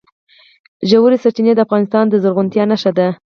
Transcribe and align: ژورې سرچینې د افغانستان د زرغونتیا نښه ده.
ژورې 0.89 1.17
سرچینې 1.23 1.53
د 1.55 1.59
افغانستان 1.65 2.05
د 2.09 2.13
زرغونتیا 2.23 2.63
نښه 2.71 2.91
ده. 2.97 3.07